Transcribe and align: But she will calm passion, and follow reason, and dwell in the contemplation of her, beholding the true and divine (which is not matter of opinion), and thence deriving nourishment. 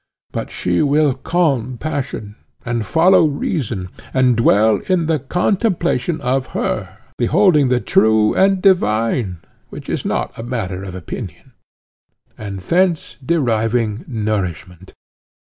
But 0.31 0.49
she 0.49 0.81
will 0.81 1.13
calm 1.13 1.77
passion, 1.77 2.35
and 2.65 2.87
follow 2.87 3.23
reason, 3.25 3.89
and 4.15 4.35
dwell 4.35 4.77
in 4.89 5.05
the 5.05 5.19
contemplation 5.19 6.19
of 6.21 6.47
her, 6.57 6.97
beholding 7.19 7.67
the 7.67 7.79
true 7.81 8.33
and 8.33 8.63
divine 8.63 9.41
(which 9.69 9.87
is 9.89 10.03
not 10.03 10.43
matter 10.43 10.83
of 10.83 10.95
opinion), 10.95 11.51
and 12.35 12.57
thence 12.61 13.15
deriving 13.23 14.03
nourishment. 14.07 14.95